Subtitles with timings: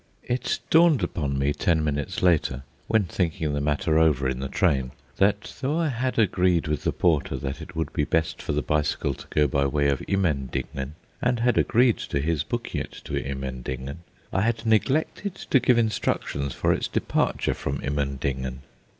[0.23, 4.93] It dawned upon me ten minutes later, when thinking the matter over in the train,
[5.17, 8.63] that though I had agreed with the porter that it would be best for the
[8.63, 13.13] bicycle to go by way of Immendingen, and had agreed to his booking it to
[13.17, 13.99] Immendingen,
[14.33, 18.63] I had neglected to give instructions for its departure from Immendingen.